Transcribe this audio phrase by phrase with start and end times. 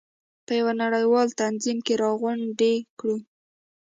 [0.45, 3.15] په یو نړیوال تنظیم کې راغونډې کړو.